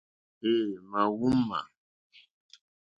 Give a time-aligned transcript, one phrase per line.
[0.51, 1.59] É ǃmá wúŋmā.